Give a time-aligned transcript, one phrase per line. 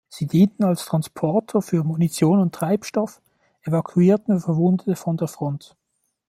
[0.09, 3.21] Sie dienten als Transporter für Munition und Treibstoff,
[3.61, 5.75] evakuierten Verwundete von der Front.